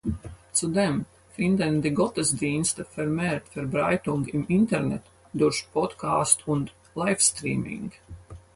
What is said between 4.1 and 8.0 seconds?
im Internet durch Podcast und Livestreaming.